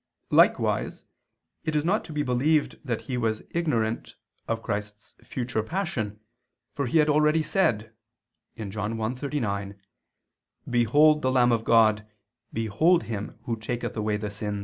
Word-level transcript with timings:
Likewise 0.31 1.05
it 1.63 1.75
is 1.75 1.85
not 1.85 2.03
to 2.03 2.11
be 2.11 2.23
believed 2.23 2.79
that 2.83 3.01
he 3.03 3.17
was 3.17 3.43
ignorant 3.51 4.15
of 4.47 4.63
Christ's 4.63 5.13
future 5.23 5.61
Passion, 5.61 6.19
for 6.73 6.87
he 6.87 6.97
had 6.97 7.07
already 7.07 7.43
said 7.43 7.93
(John 8.57 8.95
1:39): 8.95 9.77
"Behold 10.67 11.21
the 11.21 11.31
Lamb 11.31 11.51
of 11.51 11.63
God, 11.63 12.07
behold 12.51 13.03
Him 13.03 13.37
who 13.43 13.55
taketh 13.55 13.95
away 13.95 14.17
the 14.17 14.31
sins 14.31 14.51
[Vulg. 14.55 14.59